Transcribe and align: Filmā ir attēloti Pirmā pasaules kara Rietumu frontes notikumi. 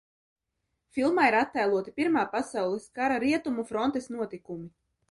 Filmā 0.97 1.27
ir 1.31 1.37
attēloti 1.41 1.95
Pirmā 2.01 2.25
pasaules 2.35 2.89
kara 2.99 3.21
Rietumu 3.27 3.71
frontes 3.75 4.15
notikumi. 4.19 4.71